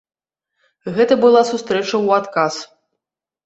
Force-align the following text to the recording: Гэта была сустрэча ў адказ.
Гэта 0.95 1.13
была 1.25 1.41
сустрэча 1.51 1.93
ў 1.97 2.07
адказ. 2.21 2.53